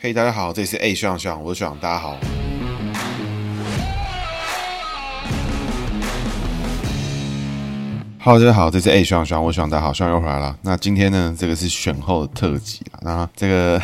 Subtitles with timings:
[0.00, 2.16] 嘿，大家好，这里是 A 学长学长，我是学长，大家好。
[8.28, 10.54] 哈喽，大家好，这是 A 学长学长，我学长，大好，学长又回来了。
[10.60, 13.00] 那今天呢，这个是选后的特辑啊。
[13.02, 13.80] 那这个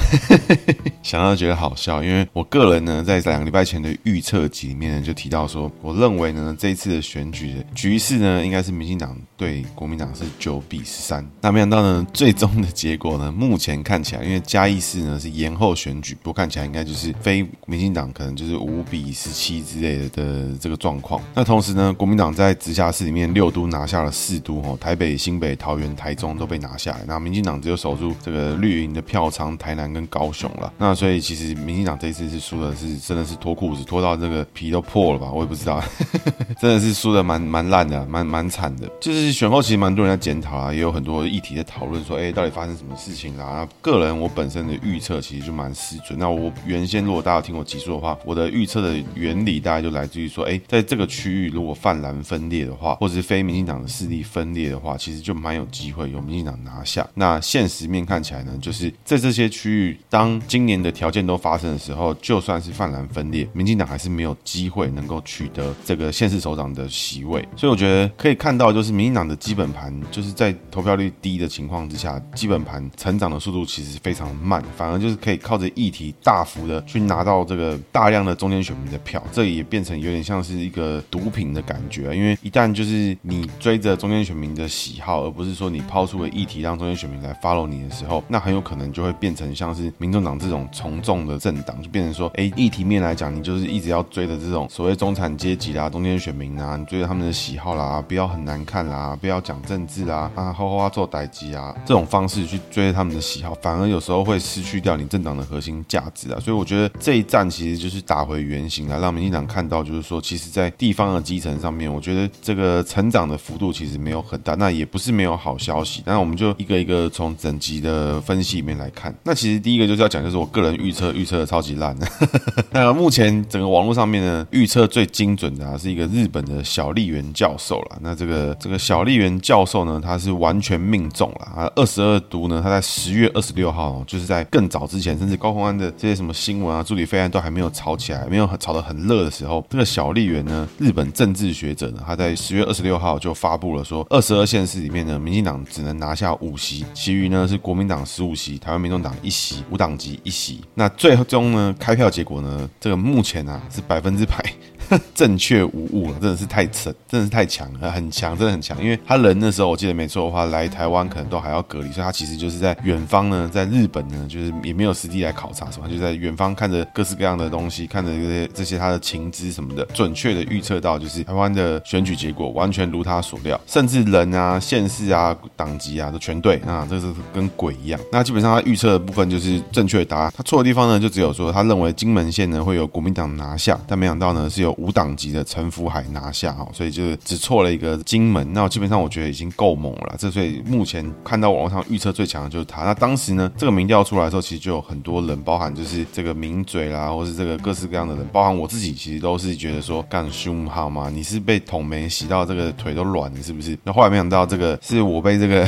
[1.03, 11.27] 想到觉得好笑，因为我个人呢，在两个礼拜前的预测集里面呢，就提到说，我认为呢，这一次的选举的局势呢，应该是民进党对国民党是九比十三。
[11.41, 21.19] 那没想到呢，最终的结果呢，目前看起来，因为嘉义市呢是延后选举，不过看起来应该就是非民进党可能就是五比十七之类的的这个状况。
[21.35, 24.13] 那同时呢，国民党在直辖市里面六都拿下了。
[24.13, 30.73] 四都哦，台北、新北、桃园、台中都被拿下来，那民进党只有守住这个绿营的票仓，台南跟高雄了。
[30.79, 35.31] 那所以其实民进党这次是输的是真的是脱裤子脱到这个皮都破了吧？
[35.33, 35.83] 我也不知道，
[36.61, 38.91] 真的是输的蛮蛮烂的，蛮蛮惨的。
[39.01, 43.67] 就是选后其实蛮多人在检讨啊，也有很多议题在讨论说，哎，到底发生什么事情啦？
[43.81, 46.19] 个人我本身的预测其实就蛮失准。
[46.19, 54.14] 那我原先如果大家有听我集数的话，我的预测的原理大概就来自于说，哎，在这个区域如果泛蓝分裂的话，或者是非民进党的势力。
[54.23, 57.07] 分裂的话，其实就蛮有机会由民进党拿下。
[57.15, 67.47] 那现实面看起来呢，就是在这些区域，当今年的条件都发生的时候，就算是泛蓝分裂，民进党还是没有机会能够取得这个县市首长的席位。
[67.57, 82.15] 所以我觉得可以看到，就是民进党的基本盘，就是在投票率低的情况之下，基本盘成长的速度其实非常慢，反而就是可以靠着议题大幅的去拿到这个大量的中间选民的票，这也变成有点像是一个毒品的感觉。
[82.15, 106.39] 因为一旦就是你追着中间选民的喜好，而不是说你抛出个议题让中间选民来 follow 你的时候，那很有可能就会变成像是民众党这种从众的政党，就变成说，哎，议题面来讲，你就是一直要追的这种所谓中产阶级啦、中间选民啊，你追着他们的喜好啦，不要很难看啦，不要讲政治啦，啊，好好做代志啊，这种方式去追着他们的喜好，反而有时候会失去掉你政党的核心价值啊。
[106.39, 114.55] 所以我觉得这一战其实就是打回原形来，让民进党看到，就是说，其实在地方的基层上面，我觉得这个成长的幅度其实没有很大。
[114.55, 119.15] 那也不是没有好消息，那我们就一个一个从整集的分析里面来看。
[119.25, 121.97] 那其实第一个就是要讲，就是我个人预测预测的超级烂。
[122.71, 127.99] 那目前整个网络上面呢，预测最精准的啊，是一个日本的小笠原教授啦。
[128.01, 144.21] 那这个这个小笠原教授呢，他是完全命中了啊，二十二都呢，他在十月二十六号，就是在更早之前，甚至高虹安的这些什么新闻啊，助理费案都还没有吵起来，没有吵得很热的时候，这个小笠原呢，日本政治学者呢，他在十月二十六号就发布了说二。
[144.25, 150.63] 十二县市里面呢，民进党只能拿下五席，其余呢是国民党十五席，台湾民众党一席，无党籍一席。
[150.73, 154.43] 那最终呢，开票结果呢，这个目前啊是百分之百。
[155.15, 158.83] 正确无误了，真的是太扯，真的是太强了，很强，真的很强。
[158.83, 178.01] 因为他人那时候我记得没错的话，来台湾可能都还要隔离，所以他其实就是在远方呢，在日本呢，就是也没有实地来考察什么，就在远方看着各式各样的东西，看着这些这些他的情资什么的，准确的预测到就是台湾的选举结果完全如他所料，甚至人啊、县市啊、党籍啊都全对啊，这是跟鬼一样。
[178.13, 184.74] 那基本上他预测的部分就是正确答案，他错的地方呢就只有说他认为金门县呢会有国民党拿下，但没想到呢是有。
[184.77, 190.15] 五党级的陈福海拿下哈，所以就只错了一个金门，那基本上我觉得已经够猛了。
[190.19, 192.83] 这所以目前看到网络上预测最强的就是他。
[192.85, 201.11] 那当时呢，这个民调出来的时候，其实就有很多人，包含就是这个名嘴啦，或是这个各式各样的人，包含我自己，其实都是觉得说干凶好吗？
[201.11, 203.79] 你是被捅没洗到这个腿都软了，是不是？
[203.85, 205.67] 那后来没想到这个 是我被这个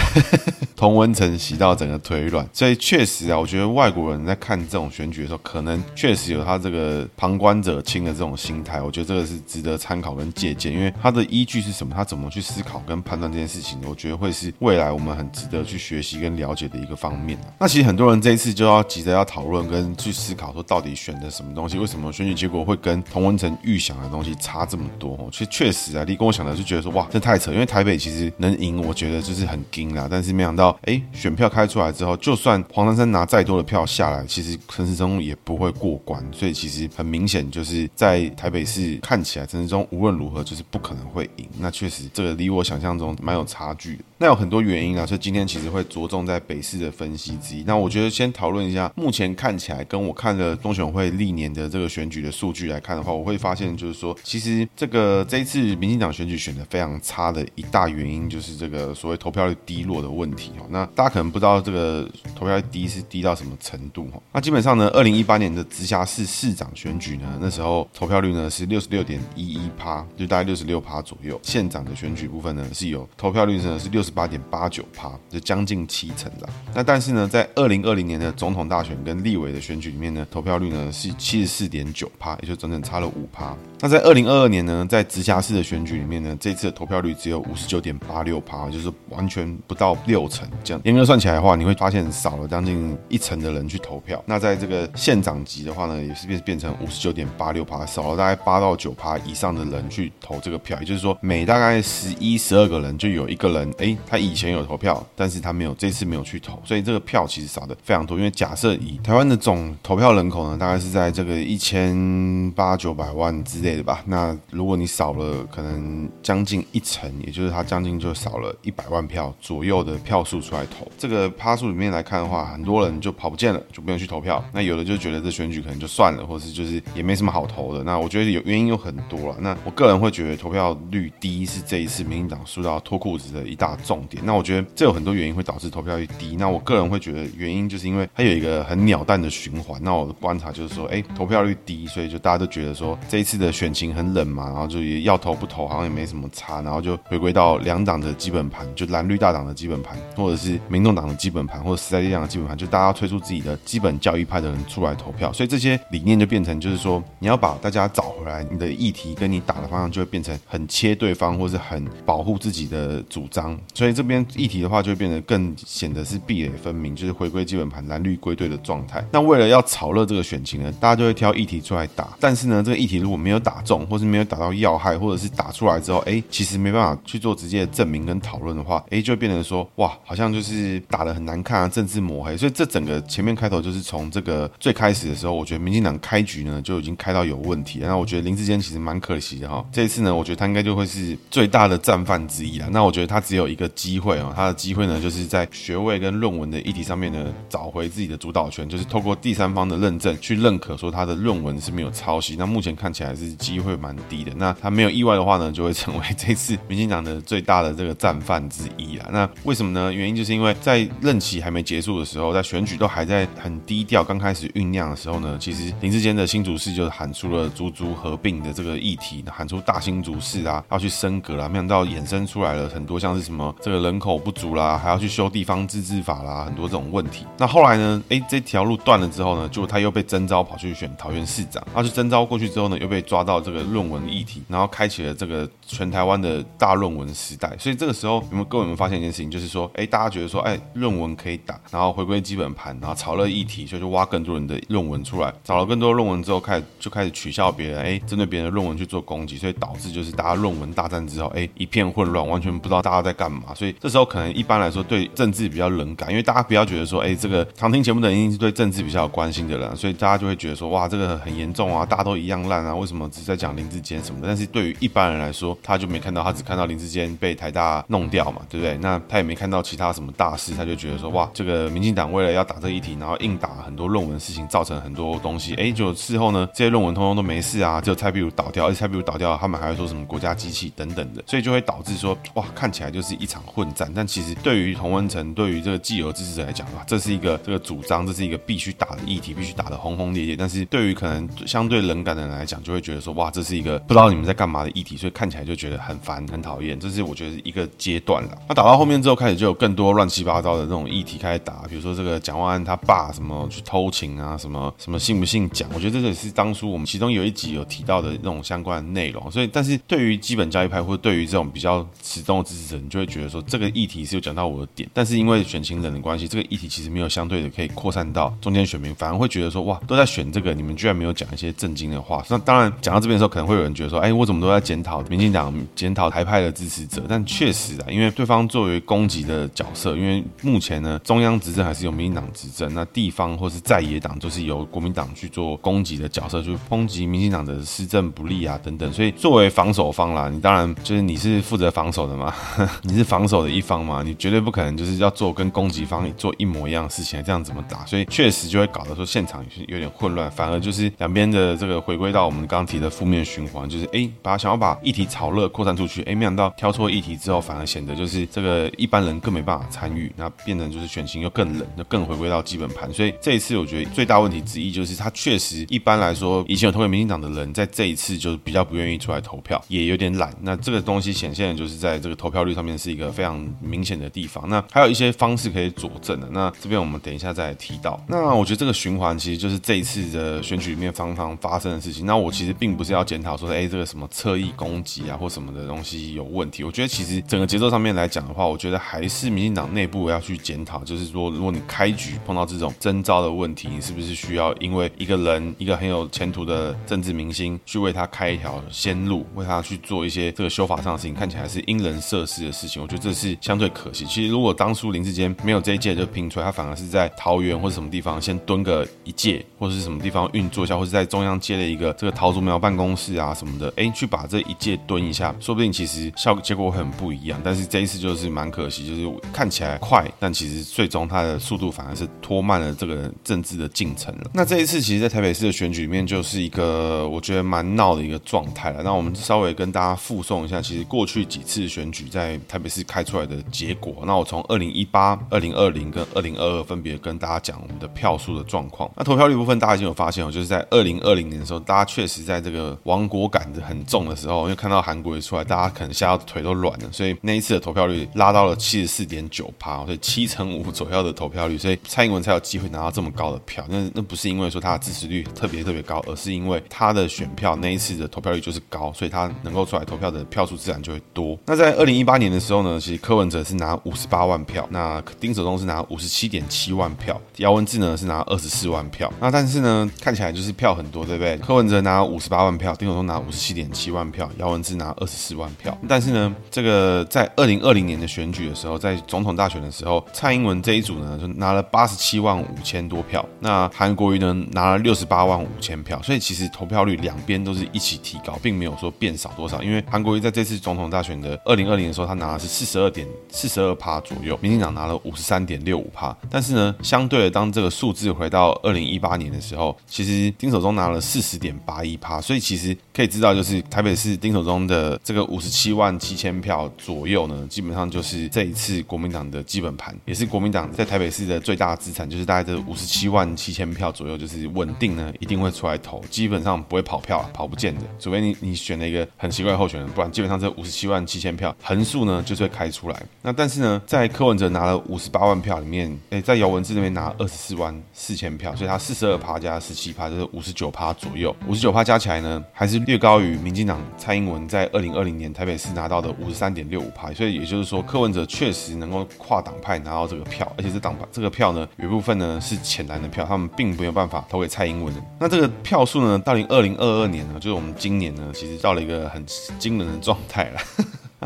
[0.77, 8.83] 同温层洗到整个腿软，所以确实啊，我觉得外国人在看这种选举的时候，可能确实有他这个旁观者清的这种心态。
[8.83, 9.07] 我觉得。
[9.07, 11.95] 这个是值得参考跟借鉴，因为他的依据是什么？
[11.95, 13.79] 他怎么去思考跟判断这件事情？
[13.89, 17.39] 我觉得会是未来我们很值得去学习跟了解的一个方面。
[17.61, 21.79] 那其实很多人这一次就要急着要讨论跟去思考，说到底选的什么东西？
[21.79, 25.17] 为什么选举结果会跟同温层预想的东西差这么多？
[25.31, 27.53] 其实确实啊，你跟我想的就觉得说哇，这太扯。
[27.53, 30.09] 因为台北其实能赢，我觉得就是很惊啦。
[30.11, 36.25] 但是没想到，哎，选票开出来之后，就算黄珊珊拿再多的票下来，其实陈时中也不会过关。
[36.33, 38.97] 所以其实很明显，就是在台北市。
[39.03, 44.05] 看起来陈时中无论如何就是不可能会赢，那确实这个离我想象中蛮有差距的。
[44.19, 47.63] 那有很多原因啊，所以今天其实会着重在北市的分析之一。
[47.67, 60.67] 那我觉得先讨论一下，目前看起来跟我看的中选会历年的这个选举的数据来看的话，我会发现就是说，其实这个这一次民进党选举选的非常差的一大原因就是这个所谓投票率低落的问题哦。
[60.71, 64.19] 那大家可能不知道这个投票率低是低到什么程度哈。
[64.33, 71.39] 那基本上呢，二零一八年的直辖市市长选举呢，那时候投票率呢是六十六点一一趴，就大概六十六趴左右。
[71.43, 74.06] 县长的选举部分呢是有投票率呢是六。
[74.07, 76.49] 十八点八九趴，就将近七成了。
[76.75, 83.57] 那但是呢，在二零二零年的总统大选跟立委的选举里面呢，投票率呢是七十四点九趴，也就整整差了五趴。
[83.81, 90.49] 那在二零二二年呢，在直辖市的选举里面呢，这次的投票率只有五十九点八六趴，就是完全不到六成。
[90.63, 94.23] 这样严格算起来的话，你会发现少了将近一成的人去投票。
[94.27, 100.79] 那在这个县长级的话呢，也是变变成五十九点八六趴，少了大概八到九趴以上的人去投这个票。
[100.79, 108.17] 也就是说，每大概十一、十二个人就有一个人，哎，他以前有投票，但是他没有这次没有去投，所以这个票其实少的非常多。
[108.17, 114.03] 因为假设以台湾的总投票人口呢，大概是在这个一千八九百万之类的吧。
[114.07, 120.91] 那如果你少了可能将近一成，也就是他将近就少了一百万票左右的票数出来投。
[120.99, 124.43] 这个趴数里面来看的话，很多人就跑不见了，就不用去投票。
[124.53, 127.83] 那有的就觉得这选举可能就算了，或是就是也没什么好投的。
[127.85, 129.37] 那我觉得有原因有很多了。
[129.41, 134.23] 那我个人会觉得投票率低是这一次民进党输到脱裤子的一大重点。
[134.27, 136.37] 那我觉得这有很多原因会导致投票率低。
[136.37, 139.81] 那我个人会觉得原因就是因为它有一个很鸟蛋的循环。
[139.83, 169.05] 那我的观察就是说，哎，投票率低，所以就大家都觉得说这一次的选情很冷嘛，然后就也要投不投好像也没什么差，然后就回归到两党的基本盘，就蓝绿大党的基本盘，或者是民众党的基本盘，或者时代力量的基本盘，就大家推出自己的基本教义派的人出来投票，所以这些理念就变成就是说，你要把大家找回来，你的议题跟你打的方向就会变成很切对方，或是很保护自己的主张，所以这边议题的话就会变得更显得是壁垒分明，就是回归基本盘，蓝绿归队的状态。
[169.13, 182.35] 那为了要炒热这个选情呢，大家就会挑议题出来打，但是呢，这个议题如果没有打中，或是没有打到要害，或者是打出来之后，哎，其实没办法去做直接的证明跟讨论的话，哎，就会变成说，哇，好像就是打得很难看啊，政治抹黑。
[182.35, 187.81] 所以这整个前面开头就是从这个最开始的时候，我觉得民进党开局呢就已经开到有问题。
[187.83, 192.67] 那我觉得林志坚其实蛮可惜的哈，这一次呢，我觉得他应该就会是最大的战犯之一了。
[192.71, 202.37] 那我觉得他只有一个机会啊，他的机会呢就是在学位跟论文的议题上面呢找回自己的主导权，就是透过第三方的认证去认可说他的论文是没有抄袭。
[202.37, 204.33] 那目前看起来是机会蛮低的。
[204.37, 209.09] 那他没有意外的话呢，就会成为这次民进党的最大的这个战犯之一啊。
[209.13, 209.93] 那为什么呢？
[209.93, 227.27] 原因就是因为在任期还没结束的时候，在选举都还在很低调，刚开始酝酿的时候呢，其实林志坚的新竹市就喊出了竹竹合并的这个议题，喊出大新竹市啊要去升格啦，没想到衍生出来了很多像是什么这个人口不足啦，还要去修地方自治法啦，很多这种问题。
[227.39, 237.55] 那后来呢，哎，这条路断了之后呢，就他又被征召跑去选桃园市长，他去征召过去之后呢，又被抓到这个论文议题，然后开启了这个全台湾的大论文时代。
[237.59, 253.55] 所以这个时候，有没有各位有没有发现一件事情，就是说，哎，大家觉得说，哎，论文可以打，然后回归基本盘，然后炒热议题，所以就挖更多人的论文出来，找了更多论文之后，开始就开始取笑别人，哎，针对别人的论文去做攻击，所以导致就是大家论文大战之后，哎，一片混乱，完全不知道大家在干嘛。
[253.55, 264.29] 所以这时候可能一般来说对政治比较冷感，因为大家不要觉得说，哎，这个常听节目的人一定是对政治比较有关心的人，所以大家就会觉得说，哇，这个很严重啊，大家都一样烂啊，为什么只是在讲林志坚什么的？
[264.29, 268.77] 但是对于一般人来说，他就没看到，他只看到林志坚被台大弄掉嘛，对不对？
[268.79, 283.91] 那他也没看到其他什么大事，他就觉得说，哇，这个民进党为了要打这一题，然后硬打很多论文事情，造成很多东西，哎，就事后呢，这些论文通通都没事啊，只有蔡壁如倒掉，而且蔡壁如倒掉，他们还会说什么国家机器等等的，所以就会导致说，哇，看起来就是一场混战。
[283.95, 290.37] 但其实对于同温层，对于这个既有支持者来讲的话，这是一个这个主张，这是一个必须打的议题，必须打得轰轰烈烈。
[290.37, 296.79] 但是对于可能相对冷感的人来讲，就会觉得说，哇，这是一个不知道你们在干嘛的议题，所以看起来就觉得很烦、很讨厌。
[296.79, 298.37] 这是我觉得一个阶段了。
[298.49, 305.69] 那打到后面之后，开始就有更多乱七八糟的这种议题开始打，比如说这个蒋万安他爸什么去偷情啊，什么什么信不信蒋？
[305.73, 309.31] 我觉得这也是当初我们其中有一集有提到的那种相关的内容。
[309.31, 322.25] 所以，但是对于基本教育派或者对于这种比较始终的支持者，你就会觉得说，这个议题是有讲到我的点，但是因为选情冷的关系，这个议题其实没有相对的可以扩散到中间选民，反而会觉得说，哇，都在选这个，你们居然没有讲一些正经的话。
[322.29, 327.03] 那当然讲到这边的时候，可能会有人觉得说，哎，我怎么都在检讨民进党、检讨台派的支持者？
[327.07, 338.91] 但确实啊，因为对方作为攻击的角色，因为目前呢，中央执政还是由民进党执政，那地方或是在野党就是由国民党去做攻击的角色，就是抨击民进党的施政不力啊等等。
[338.93, 342.35] 所以作为防守方啦，你当然就是你是负责防守的嘛，
[342.83, 347.85] 你是防守的一方嘛，你绝对不可能就是要做跟攻击方做一模一样的事情，这样怎么打？
[347.85, 362.93] 所以确实就会搞得说现场有点混乱，反而就是两边的这个回归到我们刚刚提的负面循环，就是哎，把想要把议题炒好热扩散出去，哎，没想到挑错议题之后，反而显得就是这个一般人更没办法参与，那变成就是选情又更冷，就更回归到基本盘。
[362.93, 370.33] 所以这一次我觉得最大问题之一就是他确实一般来说以前有投给民进党的人，在这一次就比较不愿意出来投票，也有点懒。
[370.41, 374.49] 那这个东西显现的就是在这个投票率上面是一个非常明显的地方。
[374.49, 376.29] 那还有一些方式可以佐证的。
[376.31, 378.01] 那这边我们等一下再提到。
[378.07, 382.07] 那我觉得这个循环其实就是这一次的选举里面常常发生的事情。
[382.07, 386.63] 那我其实并不是要检讨说，哎，这个什么侧翼攻击啊或什么的东西有问题。
[386.63, 402.83] 我觉得其实整个节奏上面来讲的话，我觉得还是民进党内部要去检讨，就是说，如果你开局碰到这种征召的问题，你是不是需要因为一个人一个很有前途的政治明星去为他开一条先路，为他去做一些这个修法上的事情，看起来是因人设事的事情。
[402.83, 404.05] 我觉得这是相对可惜。
[404.07, 417.41] 其实如果当初林志坚没有这一届就拼出来，他反而是在桃园或者什么地方先蹲个一届，或者是什么地方运作一下，或者在中央接了一个这个桃竹苗办公室啊什么的，哎，去把这一届蹲一下，说不定其实效结果很不一样。
[417.45, 424.31] 但是这一次就是蛮可惜，就是看起来快，但其实最终它的速度反而是拖慢了这个政治的进程了。
[424.33, 428.83] 那这一次其实，在台北市的选举里面，就是一个我觉得蛮闹的一个状态了。
[428.83, 434.03] 那我们稍微跟大家附送一下，其实过去几次选举在台北市开出来的结果。
[434.07, 438.91] 那我从二零一八、二零二零跟二零二二分别跟大家讲我们的票数的状况。
[438.97, 453.65] 那投票率部分，大家已经有发现哦，就是在二零二零年的时候，大家确实在这个亡国感的很重的时候，因为看到韩国瑜出来，大家可能吓到腿都软了，所以那一次的投票率拉到了七十四点九趴，所以七成五左右的投票率，所以蔡英文才有机会拿到这么高的票。
[453.69, 461.39] 那那不是因为说他的支持率特别特别高，而是因为他的选票那一次的投票率就是高，所以他能够出来投票的票数自然就会多。
[461.47, 469.13] 那在二零一八年的时候呢，其实柯文哲是拿五十八万票，那丁守中是拿五十七点七万票，姚文智呢是拿二十四万票。
[469.21, 471.37] 那但是呢，看起来就是票很多，对不对？
[471.39, 475.77] 柯文哲拿五十八万票，丁守中拿五十七点七万票，姚文智拿二十四万票。
[475.89, 489.63] 但是呢，这个在二零二零年的选举的时候，在总统大选的时候，蔡英文这一组呢就拿了八十七万五千多票，那韩国瑜呢拿了六十八万五千票，所以其实投票率两边都是一起提高，并没有说变少多少。
[489.63, 496.17] 因为韩国瑜在这次总统大选的二零二零的时候，他拿的是四十二点四十二趴左右，民进党拿了五十三点六五趴。
[496.31, 523.03] 但是呢，相对的，当这个数字回到二零一八年的时候，其实丁守中拿了四十点八一趴，所以其实可以知道，就是台北市丁守中的这个五十七万七千票左右呢，基本上就是这一次国民党的基本盘，也是国民党在台北市的最大资产，就是大概这五十七万七千票左右，就是稳定呢，一定会出来投，基本上不会跑票，跑不见的，除非你你选了一个很奇怪的候选人，不然基本上这五十七万七千票横竖呢就是会开出来。
[523.21, 545.03] 那但是呢，在柯文哲拿了五十八万票里面，诶，在姚文智那边拿二十四万四千票，所以他四十二趴加十七趴就是五十九趴左右，五十九趴加起来呢，还是略高于民进党蔡英文在二零二零年台北市拿到的五十三点六五趴，所以也就是说柯文哲确实能够跨党派拿到这个票，而且这党派这个票呢，有一部分呢是浅蓝的票，他们并没有办法投给蔡英文的。
[545.19, 549.27] 那这个票数呢，到零二零二二年呢，就是我们今年呢，其实到了一个很
[549.59, 550.61] 惊人的状态了。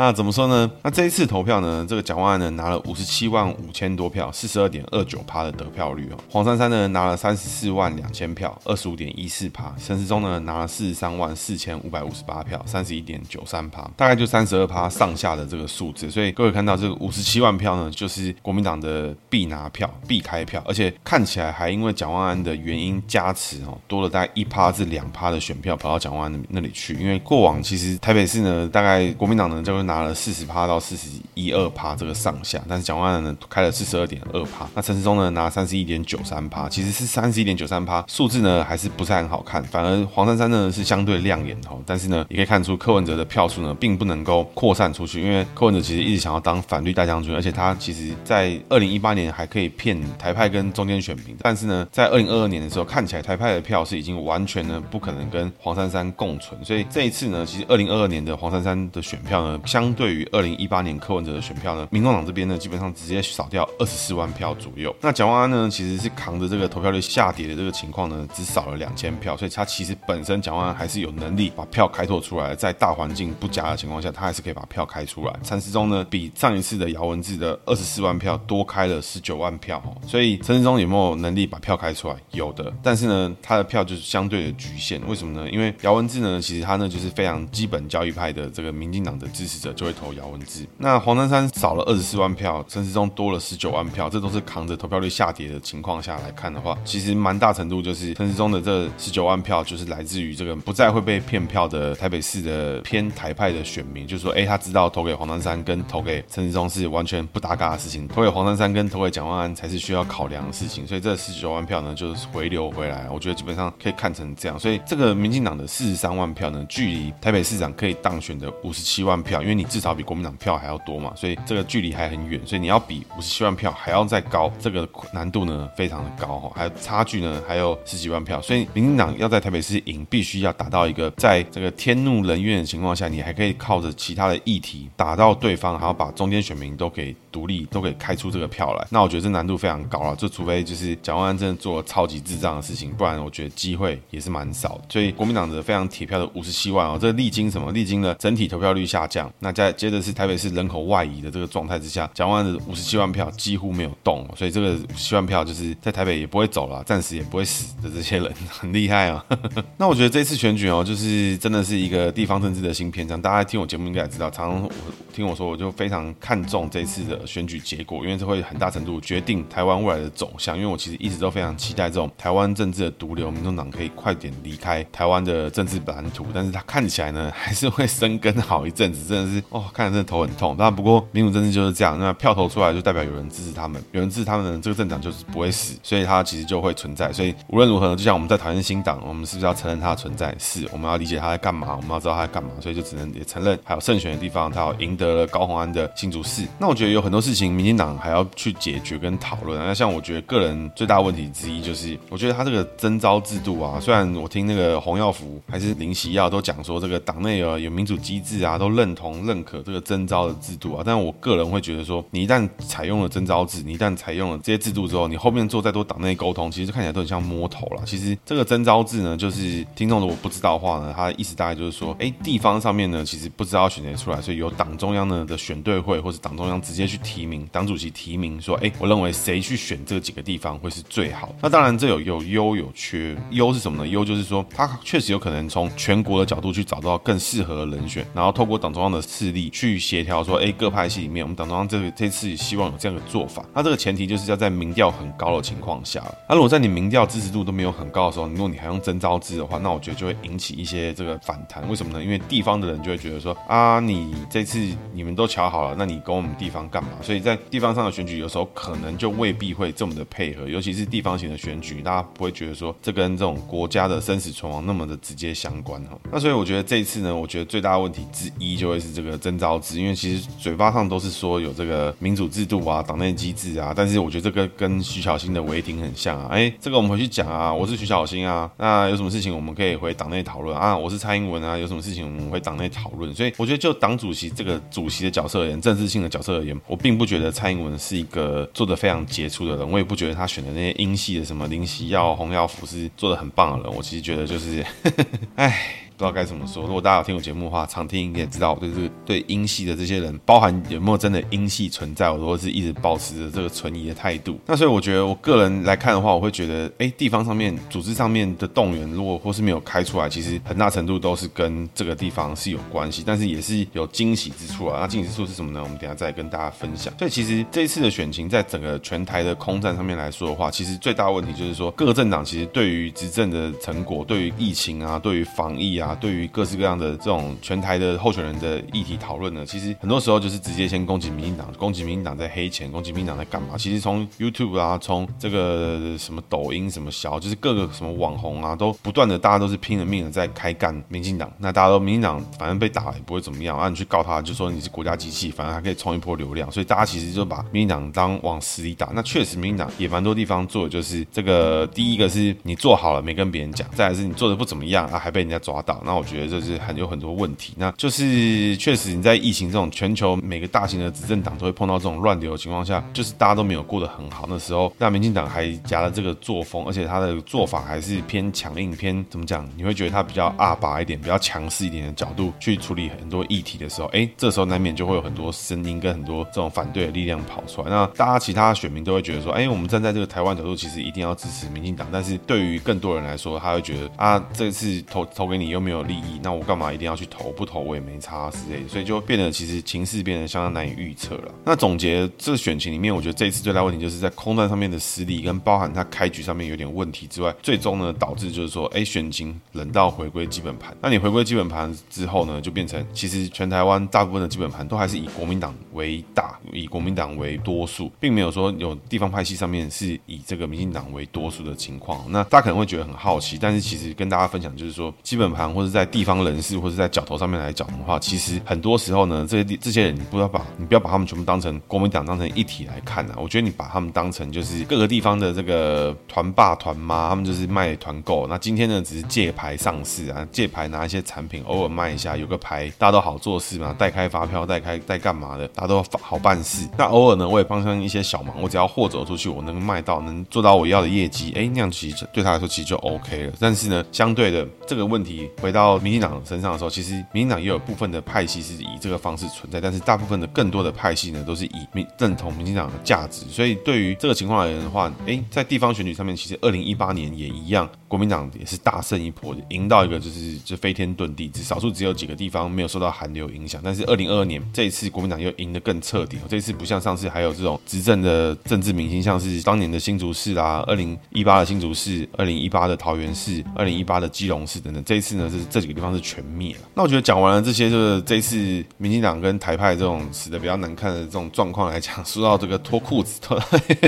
[0.01, 0.71] 那怎么说呢？
[0.83, 6.17] 那这一次投票呢，这个蒋万安呢拿了五十七万五千多票，四十二点二九趴的得票率哦。
[6.31, 9.75] 黄珊珊呢拿了三十四万两千票，二十五点一四趴。
[9.79, 16.11] 陈时中呢拿了四十三万四千五百五十八票，三十一点九三趴，大概就三十二趴上下的这个数字。
[16.11, 26.95] 所以各位看到这个五十七万票呢，就是国民党的必拿票、必开票，而且看起来还因为蒋万安的原因加持哦，多了大概一趴至两趴的选票跑到蒋万安那里去。
[26.95, 60.11] 因为过往其实台北市呢，大概国民党呢就会拿了四十趴到四十一二趴这个上下，但是蒋万安呢开了四十二点二趴，那陈时中呢拿三十一点九三趴，其实是三十一点九三趴，数字呢还是不是很好看，反而黄珊珊呢是相对亮眼哦，但是呢也可以看出柯文哲的票数呢并不能够扩散出去，因为柯文哲其实一直想要当反绿大将军，而且他其实在二零一八年还可以骗台派跟中间选民，但是呢在二零二二年的时候看起来台派的票是已经完全呢不可能跟黄珊珊共存，所以这一次呢其实二零二二年的黄珊珊的选票呢相对。
[60.11, 64.93] 于二零一八年柯文哲的选票呢，民众党这边呢，基本上直接少掉二十四万票左右。
[65.01, 75.33] 那蒋万安呢，其实是扛着这个投票率下跌的这个情况呢，只少了两千票，所以他其实本身蒋万安还是有能力把票开拓出来，在大环境不佳的情况下，他还是可以把票开出来。
[75.45, 82.17] 陈时中呢，比上一次的姚文智的二十四万票多开了十九万票，所以陈时中有没有能力把票开出来？
[82.33, 85.01] 有的，但是呢，他的票就是相对的局限。
[85.07, 85.49] 为什么呢？
[85.51, 89.95] 因为姚文智呢，其实他呢就是非常基本教育派的这个民进党的支持者，就会。
[90.01, 126.39] 投姚文智，那黄珊珊少了二十四万票，陈时中多了十九万票，这都是扛着投票率下跌的情况下来看的话，其实蛮大程度就是陈时中的这十九万票，就是来自于这个不再会被骗票的台北市的偏台派的选民，就是说，哎，他知道投给黄珊珊跟投给陈时中是完全不搭嘎的事情，投给黄珊珊跟投给蒋万安才是需要考量的事情，所以这十九万票呢，就是回流回来，我觉得基本上可以看成这样，所以这个民进党的四十三万票呢，距离台北市长可以当选的五十七万票，因为你至少比国民党票还要多嘛，所以这个距离还很远，所以你要比五十七万票还要再高，这个难度呢非常的高。
[126.39, 144.83] 哈，还有差距呢还有十几万票，所以民进党要在台北市赢，必须要达到一个在这个天怒人怨的情况下，你还可以靠着其他的议题打到对方，然后把中间选民都给独立，都给开出这个票来，那我觉得这难度非常高了，就除非就是蒋万安真的做了超级智障的事情，不然我觉得机会也是蛮少的。
[144.89, 147.71] 所以国民党的非常铁票的五十七万哦，这历经什么？
[147.73, 159.25] 历经了整体投票率下降，那再接着是台北市人口外移的这个状态之下，蒋万安的五十七万票几乎没有动，所以这个五十七万票就是在台北也不会走了，暂时也不会死的这些人很厉害啊。
[159.79, 163.21] 那我觉得这次选举哦，就是真的是一个地方政治的新篇章。
[163.21, 164.71] 大家听我节目应该也知道，常常我
[165.13, 170.57] 听我说，我就非常看重这次的选举结果，因为这会很大程度决定台湾未来的走向。
[170.57, 176.27] 因为我其实一直都非常期待这种台湾政治的毒瘤，民众党可以快点离开台湾的政治蓝图。
[176.35, 180.55] 但是它看起来呢，还是会生根好一阵子，真的是哦，看着真的头很痛。
[180.59, 187.13] 那，不过民主政治就是这样，那票投出来就代表有人支持他们，有人支持他们呢，这个政党就是不会死，所以它其实就会存在。
[187.13, 190.35] 所以无论如何，就像我们在讨厌新党，我们是不是要承认它的存在？
[190.39, 196.47] 是，我们要理解他在干嘛，我们要知道他在干嘛，所以就只能也承认还有胜选的地方，他有赢得了高虹安的新竹市。
[196.59, 199.59] 那我觉得有很很多事情，民进党还要去解决跟讨论。
[199.59, 217.83] 那像我觉得个人最大问题之一就是，我觉得他这个征召制度啊，虽然我听那个洪耀福还是林锡耀都讲说这个党内有有民主机制啊，都认同认可这个征召的制度啊，但我个人会觉得说，你一旦采用了征召制，你一旦采用了这些制度之后，你后面做再多党内沟通，其实看起来都很像摸头了。
[217.85, 231.35] 其实这个征召制呢，就是听众如果不知道的话呢，他的意思大概就是说，哎，地方上面呢，其实不知道选谁出来，所以由党中央呢的选对会或者党中央直接去提名，党主席提名说，哎，我认为谁去选这几个地方会是最好。
[231.41, 233.89] 那当然这有有优有缺，优是什么呢？
[233.89, 243.45] 优就是说，他确实有可能从全国的角度去找到更适合的人选，然后透过党中央的势力去协调说，哎，各派系里面，我们党中央这这次希望有这样的做法。
[243.55, 251.69] 那这个前提就是要在民调很高的情况下，那如果在你民调支持度都没有很高的时候，如果你还用征召制的话，那我觉得就会引起一些这个反弹。
[251.69, 252.03] 为什么呢？
[252.03, 254.59] 因为地方的人就会觉得说，啊，你这次
[254.93, 256.90] 你们都瞧好了，那你跟我们地方干嘛？
[257.03, 265.99] 所以在地方上的选举，有时候可能就未必会这么的配合，尤其是地方型的选举，大家不会觉得说这跟这种国家的生死存亡那么的直接相关哈。
[266.13, 276.29] 那所以我觉得这一次呢，我觉得最大的问题之一就会是这个征召制，因为其实嘴巴上都是说有这个民主制度啊、党内机制啊，但是我觉得这个跟徐小新的违停很像啊。
[276.31, 280.77] 哎，这个我们回去讲啊，我是徐小新啊，那有什么事情我们可以回党内讨论啊？
[280.77, 283.15] 我是蔡英文啊，有什么事情我们回党内讨论。
[283.15, 293.77] 所以我觉得就党主席这个主席的角色而言，政治性的角色而言，我并不觉得蔡英文是一个做的非常杰出的人，我也不觉得他选的那些英系的什么林夕耀、洪耀福是做的很棒的人。
[293.77, 294.65] 我其实觉得就是，
[295.37, 295.87] 哎。
[296.01, 296.63] 不知道该怎么说。
[296.63, 304.41] 如果大家有听我节目的话，常听应该也知道，我对这个对英系的这些人，包含有没有真的英系存在，我都是一直保持着这个存疑的态度。
[304.47, 314.79] 那所以我觉得，我个人来看的话，我会觉得，哎，地方上面组织上面的动员，如果或是没有开出来，其实很大程度都是跟这个地方是有关系，但是也是有惊喜之处啊。
[314.81, 315.61] 那惊喜之处是什么呢？
[315.63, 316.91] 我们等下再跟大家分享。
[316.99, 333.57] 所以其实这一次的选情，在整个全台的空战上面来说的话，其实最大问题就是说，各个政党其实对于执政的成果，对于疫情啊，对于防疫啊，对于各式各样的这种全台的候选人的议题讨论呢，其实很多时候就是直接先攻击民进党，攻击民进党在黑钱，攻击民进党在干嘛？
[333.57, 341.31] 其实从 YouTube 啊，从这个什么抖音什么小，就是各个什么网红啊，都不断的，大家都是拼了命的在开干民进党。
[341.39, 346.51] 那大家都民进党反正被打也不会怎么样啊，你去告他，就说你是国家机器，反正还可以冲一波流量。
[346.51, 348.91] 所以大家其实就把民进党当往死里打。
[348.95, 355.80] 那确实民进党也蛮多地方做的就是这个，第一个是你做好了没跟别人讲，再来是你做的不怎么样啊，还被人家抓到。
[355.85, 356.61] 那我觉得这是。
[356.61, 364.27] 很有很多问题，那就是确实你在疫情这种全球每个大型的执政党都会碰到这种乱流的情况下，就是大家都没有过得很好。
[364.29, 369.49] 那时候，那民进党还夹了这个作风，而且他的做法还是偏强硬，偏怎么讲？
[369.57, 377.71] 你会觉得他比较阿拔一点，比较强势一点的角度去处理很多议题的时候，哎，这时候难免就会有很多声音跟很多这种反对的力量跑出来。
[377.71, 381.89] 那大家其他选民都会觉得说，哎，我们站在这个台湾角度，其实一定要支持民进党。
[381.91, 386.51] 但是对于更多人来说，他会觉得啊，这次投投给你又没有没有利益，那我。
[386.51, 387.31] 干嘛一定要去投？
[387.31, 391.33] 不投我也没差之类，所以就变得其实情势变得相当难以预测了。
[391.45, 400.77] 那总结这个选情里面，我觉得这一次最大问题就是在空战上面的失利，跟包含他开局上面有点问题之外，最终呢导致就是说，哎，选情冷到回归基本盘。
[400.83, 412.05] 那你回归基本盘之后呢，就变成其实全台湾大部分的基本盘都还是以国民党为大，以国民党为多数，并没有说有地方派系上面是以这个民进党为多数的情况。
[412.11, 423.17] 那大家可能会觉得很好奇，但是其实跟大家分享就是说，基本盘或者在地方人士，或者在角头上面来讲的话，其实很多时候呢，这些这些人，你不要把你不要把他们全部当成国民党当成一体来看啊。
[423.19, 428.27] 我觉得你把他们当成就是各个地方的这个团爸团妈，他们就是卖团购。
[428.27, 436.69] 那今天呢，只是借牌上市啊，借牌拿一些产品，偶尔卖一下，有个牌，大家都好做事嘛，代开发票，代开代干嘛的，大家都好办事。
[436.77, 443.33] 那偶尔呢，我也帮上一些小忙，我只要货走出去，我能卖到，能做到我要的业绩，哎，那样其实对他来说其实就 OK 了。
[443.39, 453.25] 但是呢，相对的这个问题回到民进党身上的时候，其实民进党也有部分的派系是以这个方式存在，但是大部分的更多的派系呢，都是以民认同民进党的价值。
[453.31, 463.61] 所以对于这个情况而言的话，哎，在地方选举上面，其实二零一八年也一样，国民党也是大胜一波，赢到一个就是就飞天遁地，只少数只有几个地方没有受到寒流影响。
[463.65, 474.83] 但是二零二二年这一次国民党又赢得更彻底，这一次不像上次还有这种执政的政治明星，像是当年的新竹市啦，二零一八的新竹市，二零一八的桃园市，二零一八的基隆市等等。
[474.85, 476.61] 这一次呢，是这几个地方是全灭了。
[476.75, 478.37] 那我觉得讲完了这些，就是这次
[478.79, 483.39] 民进党跟台派这种死的比较难看的这种状况来讲， 说到这个脱裤子脱，